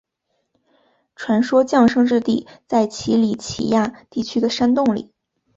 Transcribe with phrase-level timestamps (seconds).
[1.15, 5.13] 传说降生之地在奇里乞亚地区的山洞里。